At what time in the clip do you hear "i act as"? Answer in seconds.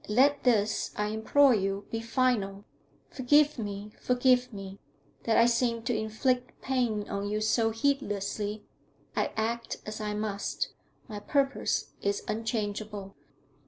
9.15-10.01